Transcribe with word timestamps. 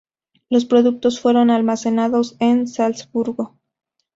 Los 0.49 0.65
productos 0.65 1.19
fueron 1.19 1.51
almacenados 1.51 2.35
en 2.39 2.67
Salzburgo. 2.67 3.59